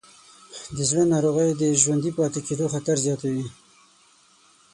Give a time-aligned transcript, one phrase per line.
[0.75, 3.45] د زړه ناروغۍ د ژوندي پاتې کېدو خطر زیاتوې.